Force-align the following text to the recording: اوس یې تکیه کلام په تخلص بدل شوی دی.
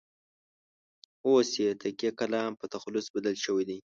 اوس 1.27 1.49
یې 1.63 1.69
تکیه 1.81 2.11
کلام 2.19 2.51
په 2.59 2.65
تخلص 2.73 3.05
بدل 3.15 3.35
شوی 3.45 3.63
دی. 3.69 3.79